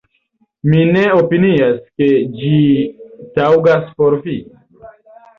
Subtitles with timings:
[0.69, 2.07] Mi ne opinias, ke
[2.39, 2.53] ĝi
[3.35, 4.39] taŭgas por vi"".